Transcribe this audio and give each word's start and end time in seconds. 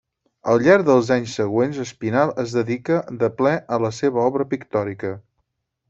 Al 0.53 0.61
llarg 0.67 0.85
dels 0.87 1.11
anys 1.15 1.35
següents 1.41 1.77
Espinal 1.83 2.33
es 2.45 2.57
dedica 2.61 2.99
de 3.25 3.33
ple 3.43 3.55
a 3.79 3.83
la 3.87 3.93
seva 4.03 4.25
obra 4.31 4.53
pictòrica. 4.57 5.15